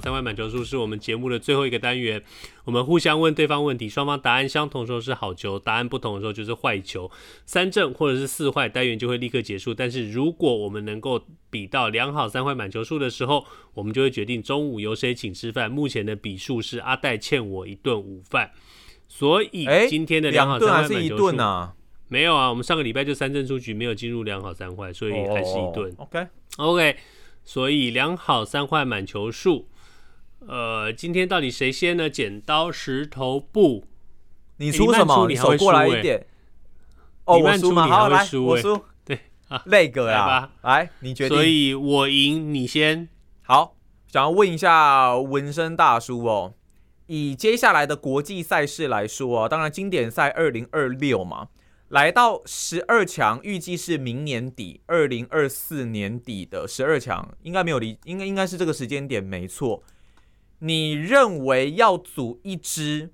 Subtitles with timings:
[0.00, 2.22] 三坏满球数是我们节目的最后一个单元，
[2.64, 7.10] 我们互相问对方问题，双方答案相同的时候是好球，答案不同的时候就是坏球。
[7.44, 9.72] 三正或者是四坏单元就会立刻结束。
[9.74, 11.20] 但是如果我们能够
[11.50, 13.44] 比到良好三坏满球数的时候，
[13.74, 15.70] 我们就会决定中午由谁请吃饭。
[15.70, 18.50] 目前的比数是阿戴欠我一顿午饭，
[19.08, 21.68] 所以今天的良好三坏满球数、欸、
[22.08, 25.92] 没有啊，我们上个礼拜就三正出局，没有进入良好三坏，所以还是一顿。
[25.96, 26.26] Oh, OK
[26.58, 26.96] OK，
[27.44, 29.66] 所以良好三坏满球数。
[30.40, 32.08] 呃，今天到底谁先呢？
[32.08, 33.84] 剪刀石头布，
[34.58, 35.14] 你出什么？
[35.14, 36.26] 欸、你，你还会输、欸、过来一点。
[37.24, 37.86] 哦，我输吗？
[37.88, 38.80] 好，来，我输。
[39.04, 41.36] 对啊，那个呀，来，来，你决定。
[41.36, 43.08] 所以我赢，你先。
[43.42, 46.54] 好，想要问一下纹身大叔哦，
[47.06, 51.48] 以接下来的国际赛事来说啊，当然经典赛二零二六嘛，
[51.88, 59.82] 来到十二强，预计是明年底，二零二四年底的十二强，应该没有离，应该应该是这个时间点，没错。
[60.60, 63.12] 你认为要组一支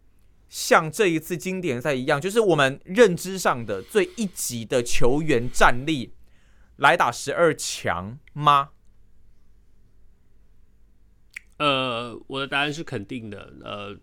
[0.48, 6.12] 像这一次经典赛一样，就是我们认知上的最一级的球员战力
[6.76, 8.70] 来打十二强吗？
[11.58, 13.52] 呃，我的答案是肯定的。
[13.62, 13.96] 呃，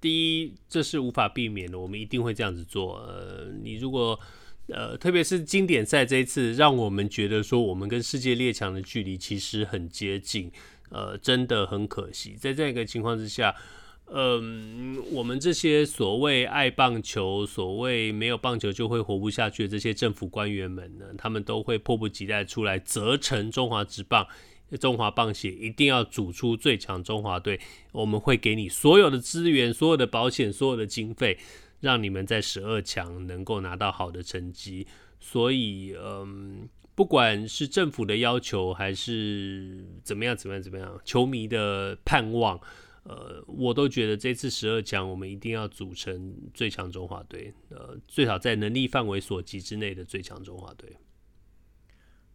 [0.00, 2.98] 第一，这是无法避免的，我们一定会这样子做。
[2.98, 4.18] 呃，你如果
[4.68, 10.50] 呃，特别是经典赛这一次，让我们觉得说我们跟世界列强的距离其实很接近。
[10.90, 13.54] 呃，真的很可惜，在这样一个情况之下，
[14.06, 24.26] 嗯、我们这些所谓爱棒球、所谓没有棒球就会活不下去的这些政府官员们呢，他们都会迫不及待出来责成中华职棒、
[24.78, 27.58] 中华棒协一定要组出最强中华队。
[27.90, 31.38] 我们会给你所有的资源、所有的保险、所有的经费，
[31.80, 34.86] 让你们在十二强能够拿到好的成绩。
[35.18, 36.68] 所以，嗯。
[36.96, 42.56] 不管是政府的要求，还是怎么样，怎么样，怎么样，球迷的盼望，
[43.02, 50.96] 呃，我都觉得这次十二强我们一定要组成最强中华队，呃，最少在能力范围所及之内的最强中华队。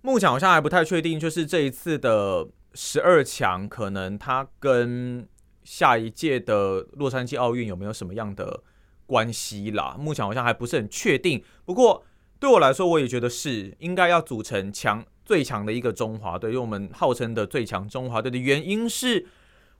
[0.01, 5.25] 目前好像还不太确定，就是这一次的十二强，可能它跟
[5.63, 8.61] 下一届的洛杉矶奥运有没有什么样的
[9.05, 9.95] 关系啦？
[9.97, 11.41] 目前好像还不是很确定。
[11.63, 12.03] 不过。
[12.39, 19.27] 对我来说，我也觉得是应该要组成强最强的一个中华队，因为我们号称的最强中华队的原因是，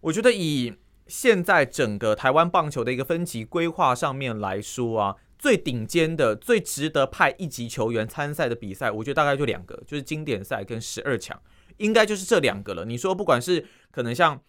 [0.02, 0.74] 我觉得以
[1.08, 11.42] 现在整个台湾棒球的一个分级规划上面来说啊，最顶尖的、最值得派一级球员参赛的比赛，我觉得大概就两个，就是经典赛跟十二强，
[11.78, 12.84] 应该就是这两个了。
[12.84, 14.42] 你说不管是可能像。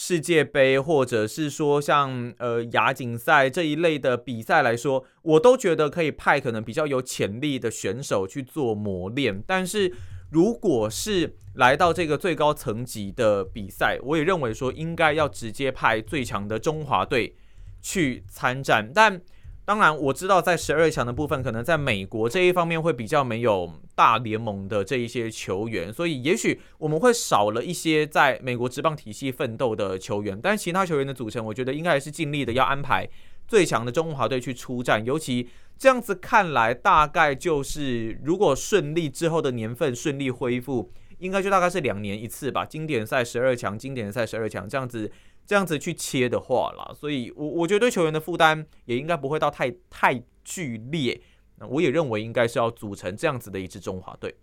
[0.00, 9.42] 世界杯，或者是说像呃亚锦赛这一类的比赛来说，我都觉得可以派可能比较有潜力的选手去做磨练。
[9.44, 9.92] 但是
[10.30, 17.34] 如果是来到这个最高层级的比赛，我也认为说应该要直接派最强的中华队
[17.82, 18.92] 去参战。
[18.94, 19.20] 但
[19.68, 30.40] 当然，我知道在十二强的部分，可能在美国这一方面会比较没有大联盟的这一些球员，所以也许我们会少了一些在美国职棒体系奋斗的球员。
[30.42, 33.06] 但是其他球员的组成，我觉得应该还是尽力的要安排
[33.46, 35.04] 最强的中华队去出战。
[35.04, 35.46] 尤其
[35.76, 42.64] 这样子看来，大概就是如果顺利之后的年份顺利恢复，应该就大概是两年一次吧。
[42.64, 45.12] 经典赛十二强，经典赛十二强这样子。
[45.48, 51.18] 这样子去切的话啦，所以我我觉得对球员的负担也应该不会到太太剧烈。
[51.56, 54.36] 那我也认为应该是要组成这样子的一支中华队。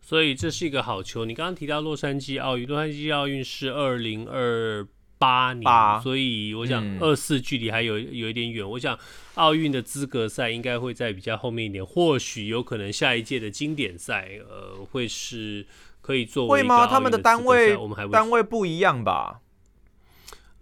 [0.00, 1.24] 所以这是一个好球。
[1.24, 4.84] 你刚刚提到洛杉矶奥运，洛杉矶奥运是二零二
[5.18, 5.64] 八年，
[6.02, 8.68] 所以我想二四距离还有有一点远。
[8.70, 8.98] 我想
[9.34, 15.64] 奥运的资格赛应该会在比较后面一点，或许有可能下一届的经典赛，呃，会是
[16.00, 16.88] 可以作为会吗？
[16.88, 19.42] 他们的单位我们还单位不一样吧？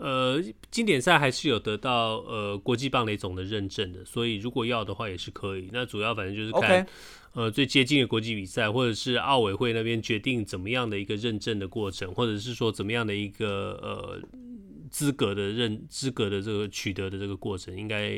[0.02, 5.69] 呃，经典赛还是有得到呃国际棒垒总的认证的，所以如果要的话也是可以。
[5.73, 6.88] 那主要反正就是看、okay.
[7.35, 14.19] 呃最接近的国际比赛，或者是奥委会那边决定怎么样的一个认证的过程，或者是说怎么样的一个呃
[14.88, 18.11] 资格的认资格的这个取得的这个过程，应该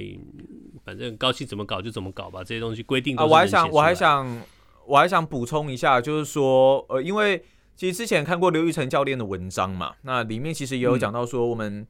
[0.85, 2.45] 反正高兴怎么搞就怎么搞吧。
[2.45, 4.41] 这些东西规定啊，我还想我还想
[4.87, 7.43] 我还想补充一下，就是说呃因为。
[7.75, 11.87] 其实之前看过刘玉成教练的文章嘛，那里面其实也有讲到说，我们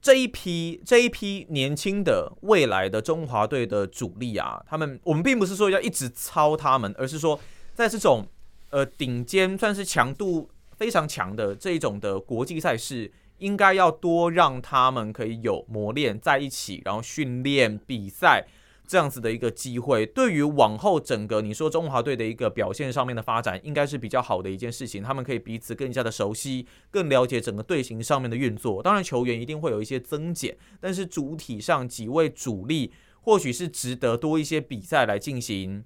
[0.00, 7.40] 这一批这一批年轻的未来的中华队的主力啊，他们我们并不是说要一直操他们，而是说
[7.74, 8.28] 在这种
[8.70, 18.46] 呃顶尖算是强度非常强的这一种的国际赛事，应该要多让他们可以有磨练在一起，然后训练比赛。
[18.88, 25.02] 这样子的一个机会，对于往后整个你说中华队的一个表现上面的发展，应该是比较好的一件事情。
[25.02, 28.82] 他们可以彼此更加的熟悉，更了解整个队形上面的运作。
[28.82, 32.90] 当然，球员一定会有一些增减，但是主体上几位主力，
[33.20, 35.84] 或许是值得多一些比赛来进行。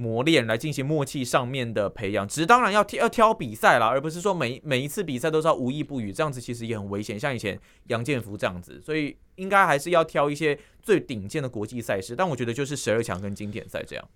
[0.00, 7.20] 磨练来进行默契上面的培养，只是当然要挑要挑比赛啦，而不是说每每一次比赛都是要无意不语，这样子其实也很危险。
[7.20, 12.16] 像以前杨建福这样子，所以应该还是要挑一些最顶尖的国际赛事。
[12.16, 14.08] 但我觉得就是十二强跟经典赛这样。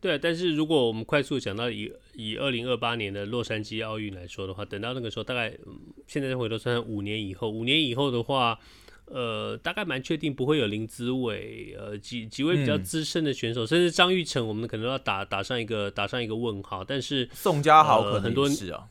[0.00, 5.52] 对，但是如果我们快速讲到以以二零二八年的洛杉矶奥运来说的话，等到那个时候，大概
[6.06, 8.58] 现在回头算五年以后，五年以后的话。
[9.12, 16.82] 呃，大概蛮确定不会有林子伟，呃，几几位比较资深的选手，嗯、甚至张玉成，我们可能要打打上一个打上一个问号。
[16.82, 18.88] 但是宋家豪可能、啊、很多是啊，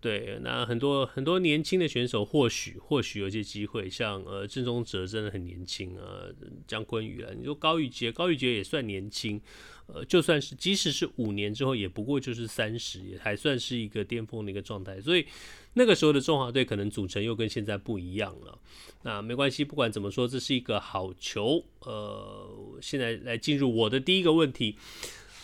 [0.00, 6.30] 对，那很多很多年轻的选手或许或许有些机会，像呃郑宗哲真的很年轻啊，
[6.68, 9.40] 江坤宇啊，你说高玉杰，高玉杰也算年轻。
[9.86, 14.98] 呃，就算是即使是五年之后，也不过就是三十，也还算是一个巅峰的一个状态。
[14.98, 15.26] 所以
[15.74, 18.58] 那个时候的中华队可能组成又跟现在不一样了。
[19.04, 21.64] 那没关系，不管怎么说，这是一个好球。
[21.80, 24.76] 呃，现在来进入我的第一个问题。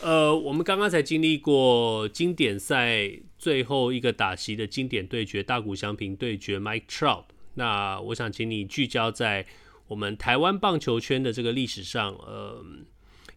[0.00, 7.24] 呃，我们刚刚才经历过经典赛最后一个打席的经典对决，大谷翔平对决 Mike Trout。
[7.54, 9.46] 那我想请你聚焦在
[9.88, 12.64] 我们台湾棒球圈的这个历史上，呃。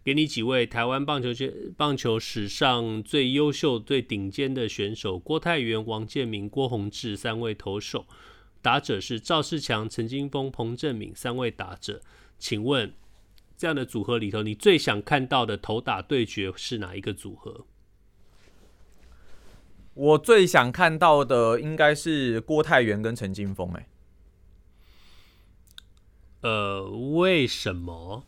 [0.06, 8.06] 给你几位台湾棒球圈棒球史上最优秀、最顶尖的选手：郭泰源、王建民、郭泓志三位投手，
[8.64, 12.02] 打者是赵世强、陈金峰、彭正敏三位打者。
[12.40, 12.94] 请问
[13.56, 17.66] 这样的组合里头，你最想看到的投打对决是哪一个组合？
[19.94, 23.72] 我最想看到的应该是郭泰源跟陈金峰。
[23.74, 23.88] 哎，
[26.42, 28.26] 呃，为什么？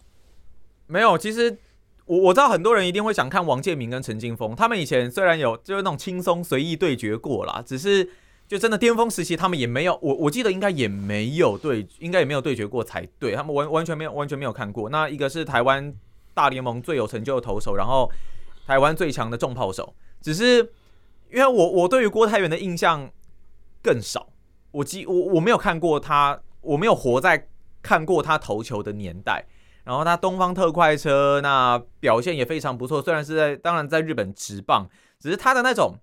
[0.85, 1.57] 没有，其实。
[2.07, 8.07] 我我知道很多人一定会想看王建民跟陈金峰，他们以前虽然有就是那种轻松随意对决过啦，只是
[8.47, 14.89] 就真的巅峰时期他们也没有，我我记得应该也没有对，应该也没有对决过才对，他们完完全没有完全没有看过。
[14.89, 15.93] 那一个是台湾
[16.33, 18.11] 大联盟最有成就的投手，然后
[18.67, 20.57] 台湾最强的重炮手，只是
[21.31, 23.09] 因为我我对于郭泰源的印象
[23.81, 24.29] 更少，
[24.71, 27.47] 我记我我没有看过他，我没有活在
[27.81, 29.45] 看过他投球的年代。
[29.83, 34.89] 然后他东方特快车那表现也非常不错，虽然是在当然在日本职棒，
[35.19, 35.93] 只是他的那种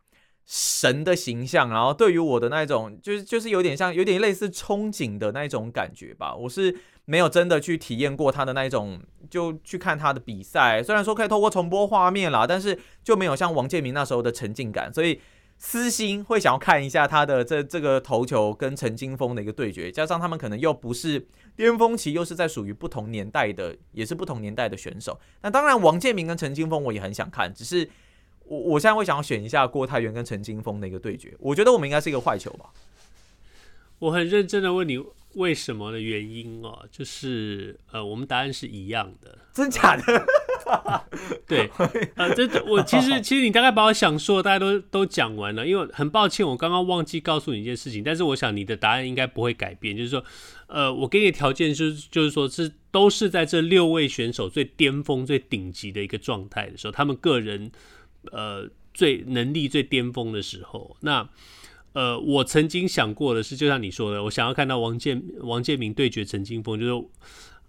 [0.44, 6.34] 神的形象，然后对于我的那种就是就是有点像有点类似憧憬的那种感觉吧。
[6.34, 9.00] 我是没有真的去体验过他的那种，
[9.30, 15.20] 就去看他的比赛，虽然说可以透过重播画面啦，但是就没有像王建民那时候的沉浸感，所以。
[15.64, 21.24] 私心会想要看一下他的这这个头球跟陈金峰的一个对决，加上他们可能又不是
[21.54, 25.20] 巅峰期，又是在属于不同年代的，也是不同年代的选手。
[25.40, 27.88] 那当然，王建民跟陈金峰我也很想看，只是
[28.46, 31.34] 我我现在会想要选一下郭泰源跟陈金峰的一个对决。
[31.38, 32.66] 我觉得我们应该是一个坏球吧。
[33.98, 35.02] 我很认真的问你
[35.34, 40.26] 为什么的原因哦，就是呃，我们答案是一样的，真假的？
[41.46, 41.70] 对，
[42.17, 50.24] 呃，这我其实其实你大概把我想说的大家都都讲完了，因为很抱歉我刚刚忘记告诉你一件事情，但是我想你的答案应该不会改变，就是说，
[50.67, 57.70] 呃，我给你的条件就是就是说是都是在这六位选手最巅峰、最顶级的一个状态的时候，他们个人
[58.31, 61.29] 呃最能力最巅峰的时候，那。
[61.94, 67.06] 呃，我曾经想过的是，就像你说的，我想要看到王建王建民对决陈金峰，就是，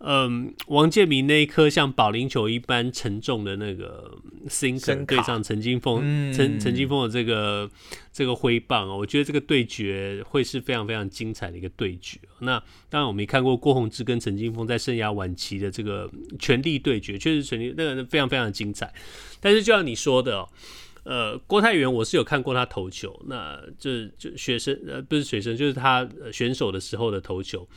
[0.05, 4.17] 嗯、呃，王建民那一颗像保龄球一般沉重的那个
[4.47, 6.01] sinker 对上陈金峰，
[6.33, 7.69] 陈陈、嗯、金峰的这个
[8.11, 12.19] 这个挥棒啊，我觉得这个对决会是非常非常精彩的一个对决。
[12.39, 18.93] 那当然，我们也看过郭宏志跟陈金峰在生涯晚期的这个全力对决，确实全力那个非常非常精彩。
[19.39, 20.47] 但是就像你说的。
[21.05, 27.67] 呃，郭泰源我是有看过他投球，那就就学生呃不是学生，就是他选手的时候的投球，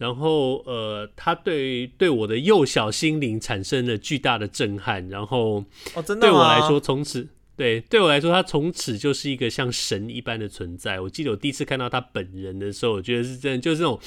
[0.00, 5.62] 然后呃他对对我的幼小心灵产生了巨大的震撼，然后
[5.94, 10.98] 哦，真的对我来说从此对对我来说他从此就是一个像神一般的存在。
[10.98, 14.00] 我记得我第一次看到他本人的时候，我觉得是真的，就是那种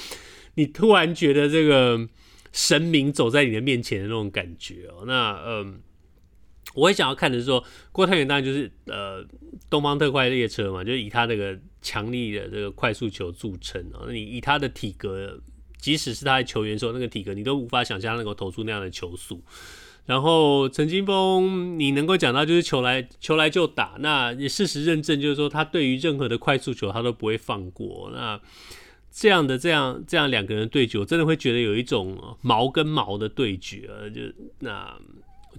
[0.56, 2.08] 你突然觉得这个
[2.52, 5.04] 神明走在你的面前的那种感觉哦。
[5.06, 5.46] 那嗯。
[5.46, 5.74] 呃
[6.74, 9.24] 我也想要看的是说，郭泰源当然就是呃
[9.70, 14.02] 东方特快列车嘛，就是以他那个强力的这个快速球著称啊。
[14.08, 15.38] 那你以他的体格，
[15.84, 19.38] 即使是他在球员时候那个体格，你都无法想象他能够投出那样的球速。
[20.06, 28.10] 然后陈金锋，你能够讲到就是球来球来就打，那也事实认证就是说他对于任何的快速球他都不会放过。
[28.14, 28.40] 那
[29.10, 34.22] 这样的这样这样两个人对决，我真的会觉得有一种毛跟毛的对决，就
[34.60, 34.98] 那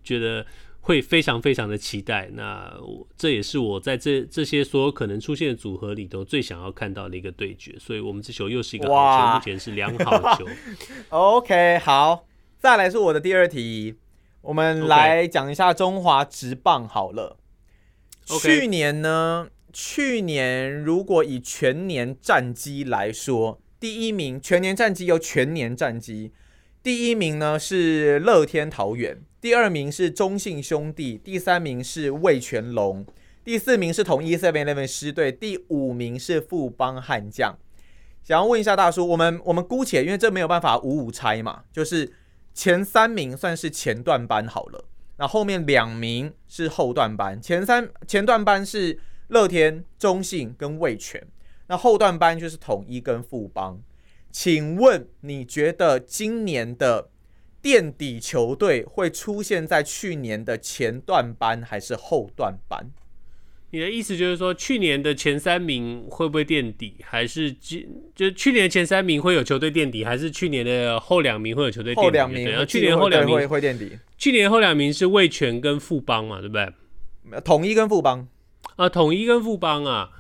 [0.04, 0.44] 觉得。
[0.86, 2.72] 会非常非常的期待，那
[3.18, 10.46] 这也是我在这这些所有可能出现的组合里头最想要看到的一个对决，所以我们这球又是一个好球，目前是两好球。
[11.10, 12.28] OK，好，
[12.60, 13.96] 再来是我的第二题，
[14.44, 17.38] 我们来讲一下中华职棒好了。
[18.40, 26.32] 去年呢，去年如果以全年战绩来说，第一名全年战绩由全年战绩，
[26.84, 29.24] 第一名呢是乐天桃园。
[29.46, 33.06] 第二名是中信兄弟，第三名是魏全龙，
[33.44, 37.56] 第四名是统一 Seven Eleven 狮队，第五名是富邦悍将。
[38.24, 42.12] 想要问一下大叔，我们我们姑且因为这没有办法五五拆嘛，就是
[42.56, 44.84] 前三名算是前段班好了，
[45.18, 51.24] 那后面两名是后段班，前三前段班是乐天、中信跟魏全，
[51.68, 53.80] 那后段班就是统一跟富邦。
[54.32, 57.12] 请问你觉得今年的？
[57.66, 62.92] 垫底球队会出现在去年的前段班还是后段班？
[63.72, 66.98] 你的意思就是说，去年的前三名会不会垫底？
[67.04, 67.52] 还是
[68.14, 70.06] 就去年前三名会有球队垫底？
[70.06, 72.04] 还是去年的后两名会有球队垫底？
[72.04, 73.98] 后两名，然后去年后两名会会垫底。
[74.16, 77.42] 去年后两名是魏全跟富邦嘛，对不对？
[77.42, 78.28] 统一跟富邦
[78.76, 80.12] 啊，统一跟富邦啊，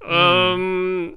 [0.00, 1.06] 嗯。
[1.06, 1.16] 嗯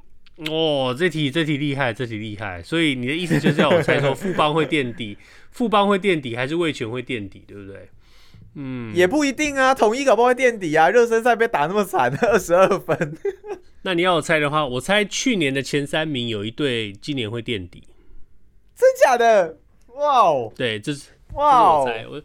[0.50, 2.62] 哦，这题这题厉害，这题厉害。
[2.62, 5.18] 所以你的意思就是要我猜说富邦会垫底，
[5.52, 7.90] 富邦会垫底，还是味全会垫底，对不对？
[8.56, 9.74] 嗯，也不一定啊。
[9.74, 13.18] 统一搞不好会垫底啊，热身赛被打那么惨，二十二分。
[13.84, 17.84] 那你要我猜的话，我猜去年的前三名有一队今年会垫底。
[18.76, 19.58] 真假的？
[19.96, 20.52] 哇哦！
[20.58, 21.86] 对，这是哇哦！
[22.10, 22.22] 我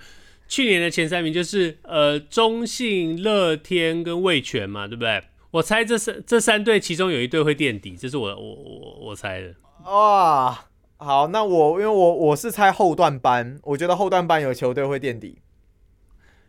[0.49, 5.23] 去年的前三名就是呃中信、乐天跟味全嘛，对不对？
[5.53, 9.55] 我猜这三这三队其中有一队会垫底，这是我我我我猜的。
[9.85, 10.67] 哇，
[10.99, 15.39] 好，那我因为我我是猜后段班，我觉得后段班有球队会垫底。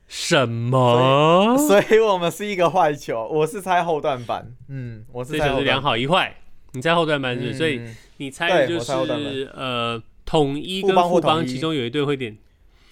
[0.08, 1.58] 什么？
[1.58, 3.28] 所以，所以我们是一个坏球。
[3.32, 5.64] 我是猜后段班，嗯，我是猜后段班。
[5.66, 6.36] 两好一坏，
[6.74, 7.82] 你猜后段班是，嗯、所以
[8.18, 12.38] 你猜的就是呃统一跟富邦其中有一队会垫。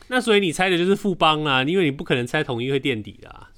[0.08, 3.52] 那所以你猜的就是富邦啊，因为你不可能猜统一会垫底的，啊。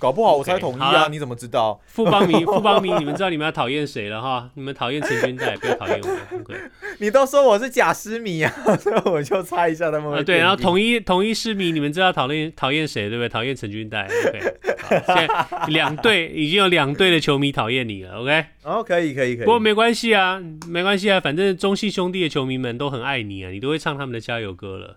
[0.00, 1.78] 搞不好我才统一啊？Okay, 你怎么知道？
[1.86, 4.48] 富邦迷， 富邦迷，你们知道你们要讨厌谁了哈？
[4.54, 6.08] 你们讨厌陈军代，不要讨厌我。
[6.38, 6.58] Okay.
[7.00, 10.10] 你都说我是假狮迷啊， 所以我就猜一下他们。
[10.14, 13.28] 啊，对，然后统一统一狮迷，你们知道讨厌讨厌谁对不对？
[13.28, 14.08] 讨厌陈军代。
[14.28, 14.40] OK，
[14.88, 15.28] 现在
[15.68, 18.20] 两队 已经有两队的球迷讨厌你了。
[18.20, 19.44] OK，哦，可以可以可以。
[19.44, 24.96] 不过没关系啊，没关系啊，反正中信兄弟的球迷们都很爱你啊，你都会唱他们的加油歌了。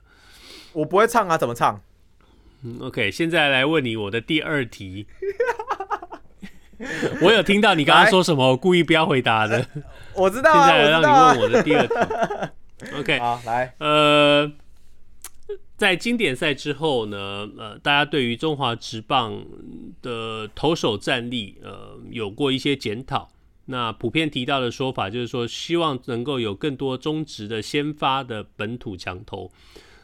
[0.72, 1.82] 我不会唱啊，怎么唱？
[2.64, 5.06] 嗯，OK，现在来问你我的第二题。
[7.22, 9.66] 我有听到你刚刚说什么，我故意不要回答的。
[10.16, 11.94] 我知道、啊，现在来让你问我的第二题。
[13.00, 14.52] OK，好，来，呃，
[15.78, 19.46] 在经典赛之后呢，呃，大家对于中华职棒
[20.02, 23.30] 的投手战力，呃，有过一些检讨。
[23.66, 29.50] 那普遍提到的说法就是说，希望能够有更多中职的先发的本土强投。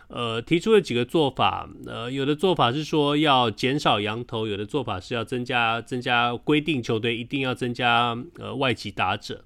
[0.09, 9.45] 呃，提出了几个做法，呃，有的做法是说要减少羊头，有的做法是要增加增加规定，球队一定要增加呃外籍打者。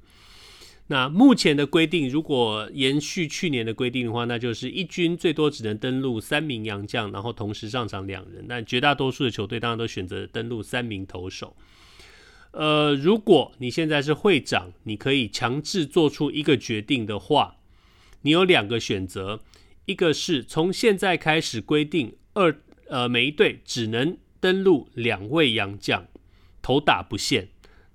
[0.88, 8.46] 那目前的规定，如果延续去年的规定的话，那就是一军最多只能登录三名洋将，然后同时上场两人。
[8.48, 11.54] 但绝大多数的球队当然都选择登录三名投手。
[12.52, 17.58] 呃，如果你现在是会长，你可以强制做出一个决定的话，
[18.22, 19.42] 你有两个选择。
[19.86, 22.56] 一个是从现在开始规定二
[22.88, 26.08] 呃每一队只能登录两位洋将，
[26.62, 27.50] 投打不限。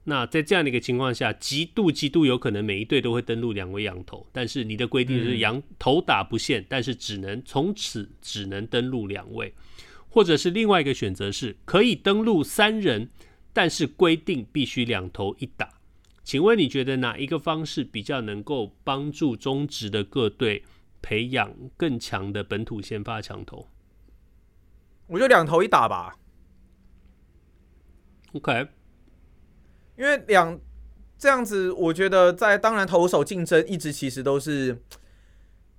[0.05, 4.27] 那在这样的一个情况下，极度极度有可能每一队都会登录两位洋头。
[4.33, 9.53] 但是你的规定是洋头打不限，但是只能从此只能登录两位，
[10.09, 13.11] 或者是另外一个选择是可以登录三人，
[13.53, 15.69] 但是规定必须两头一打。
[16.25, 20.63] 请问你觉得哪一个方式比较能够帮助中职的各队？
[21.01, 23.69] 培养更强的本土先发强投，
[25.07, 26.19] 我就两头一打吧。
[28.33, 28.69] OK，
[29.97, 30.61] 因为两
[31.17, 34.83] 这样子，我觉得在当然投手竞争一直其实都是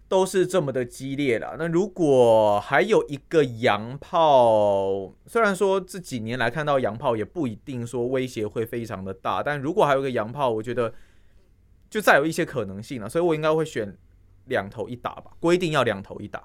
[0.08, 1.56] 都是这么的激烈了。
[1.60, 10.94] 那如果还有一个洋炮，虽然说这几年来看到洋炮也不一定说威胁会非常的大，但如果还有一个洋炮，我觉得
[11.90, 13.08] 就再有一些可能性了。
[13.08, 13.96] 所以我应该会选。
[14.50, 16.44] 两头一打吧，规定要两头一打。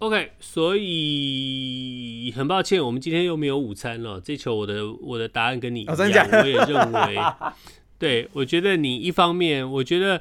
[0.00, 4.20] OK，所以很抱歉，我们今天又没有午餐了。
[4.20, 7.18] 这球我的我的答案跟你一样，我也认为，
[7.98, 10.20] 对，我觉得你一方面，我觉得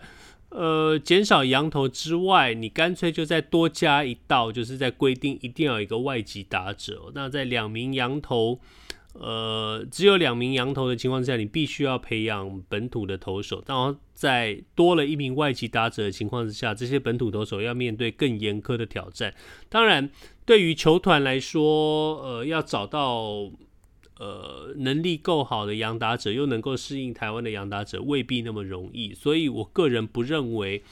[0.50, 7.12] 呃减少羊头之外，你干脆就再多加一道，就是在规定一定要有一个外籍打者。
[7.16, 8.60] 那在两名洋投。
[9.14, 13.64] 呃，只有两名洋投的情况下，你必须要培养本土的投手。
[13.68, 19.34] 然后在多了一名外籍打者的情况之下，这些本土投手要面对更严苛的挑战。
[19.70, 20.10] 当然，
[20.46, 23.52] 对于球团来说，呃，要找到
[24.18, 29.14] 呃能力够好的洋打者，又能够适应台湾的洋打者，未必那么容易。
[29.14, 30.84] 所以我个人不认为。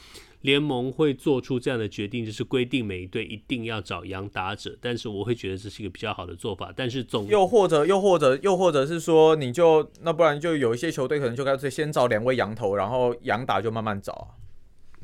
[0.42, 6.72] 联盟会做出这样的决定，就是规定每一队一定要找洋打者，但是我会觉得这是一个比较好的做法。
[6.74, 14.26] 但是总又或者又或者又或者是说，你就那不然就有一些球队可能就干脆先找两位洋头，然后洋打就慢慢找啊。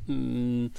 [0.09, 0.71] 嗯。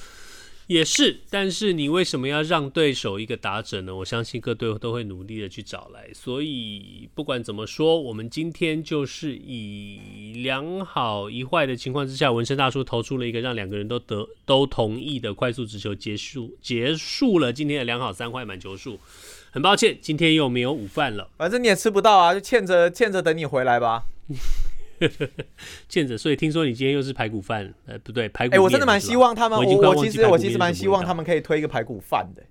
[0.67, 3.95] 也是，但是你为什么要让对手一个打者呢？
[3.95, 6.09] 我相信各队都会努力的去找来。
[6.13, 18.99] 所以不管怎么说，我们今天就是以两好一坏的情况之下，纹身大叔投出了一个让两个人都得都同意的快速直球结束，结束了今天的两好三坏满球数。
[19.49, 24.03] 很抱歉，今天又没有午饭了，反正你也吃不到啊，就欠着欠着等你回来吧。
[25.87, 28.55] 见着，所以听说你今天又是排骨饭，呃，不对，排骨。
[28.55, 32.43] 哎、欸，我真的蛮希望他们，我我其实我其实蛮希望他们可以推一个排骨饭的，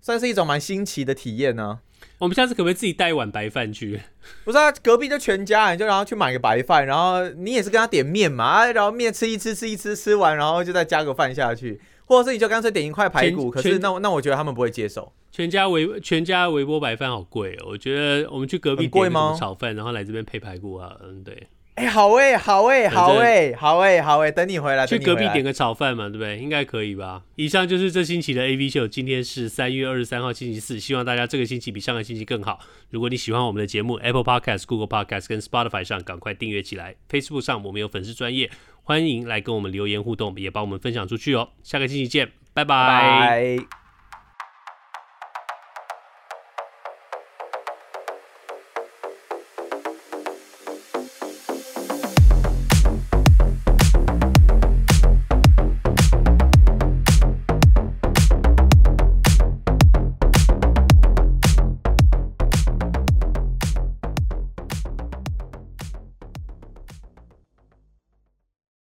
[0.00, 1.78] 算是一种蛮新奇的体验呢、啊。
[2.18, 4.00] 我们下次可不可以自己带一碗白饭去？
[4.44, 13.50] 不是啊，隔壁就全家，你就然后去买个白饭，然后你也是跟他点面嘛，然后面吃一吃，吃一吃，吃完然后就再加个饭下去，或者是你就干脆点一块排骨。
[13.50, 15.12] 可是那那我觉得他们不会接受。
[15.30, 21.46] 全家微全家微波白饭好贵哦，我觉得我们去隔壁点炒饭，然后来这边配排骨啊，嗯，对。
[21.78, 26.36] 哎、欸，好哎、欸，好哎、欸，好哎、欸，好哎、欸，好哎、欸，等你回来，去隔壁点个炒饭嘛，对不对？
[26.38, 27.22] 应该可以吧？
[27.36, 32.58] 以上就是这星期的 AV 秀，今天是三月二十三号星期四，希望大家这个星期比上个星期更好。
[32.90, 38.50] 如果你喜欢我们的节目，Apple Podcast、Google Podcast 跟 Spotify 上赶快订阅起来，Facebook 上我们有粉丝专业，
[38.82, 41.48] 欢迎来跟我们留言互动，也帮我们分享出去哦。
[41.62, 43.87] 下个星期见，拜拜。